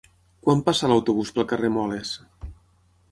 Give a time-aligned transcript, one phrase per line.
[0.45, 2.15] Quan passa l'autobús pel carrer Moles?